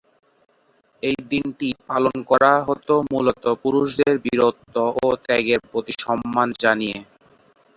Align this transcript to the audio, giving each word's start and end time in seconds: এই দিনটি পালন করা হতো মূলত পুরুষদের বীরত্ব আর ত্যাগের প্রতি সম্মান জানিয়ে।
এই 1.03 1.17
দিনটি 1.31 1.69
পালন 1.87 2.15
করা 2.29 2.53
হতো 2.67 2.93
মূলত 3.11 3.43
পুরুষদের 3.61 4.13
বীরত্ব 4.23 4.75
আর 5.01 5.15
ত্যাগের 5.25 5.59
প্রতি 5.69 5.93
সম্মান 6.03 6.47
জানিয়ে। 6.63 6.97